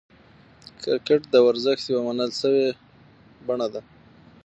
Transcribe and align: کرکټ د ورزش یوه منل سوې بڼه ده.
کرکټ 0.83 1.21
د 1.29 1.35
ورزش 1.47 1.79
یوه 1.91 2.03
منل 2.07 2.31
سوې 2.41 2.67
بڼه 3.47 3.67
ده. 3.73 3.81